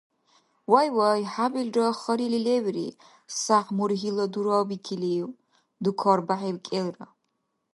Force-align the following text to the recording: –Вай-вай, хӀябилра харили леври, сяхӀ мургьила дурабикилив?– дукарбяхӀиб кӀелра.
–Вай-вай, 0.71 1.21
хӀябилра 1.33 1.87
харили 2.01 2.39
леври, 2.47 2.87
сяхӀ 3.41 3.71
мургьила 3.77 4.25
дурабикилив?– 4.33 5.27
дукарбяхӀиб 5.83 6.57
кӀелра. 6.65 7.07